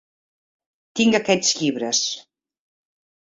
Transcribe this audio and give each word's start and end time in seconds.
Tinc 0.99 1.17
aquests 1.19 1.51
llibres. 1.59 2.01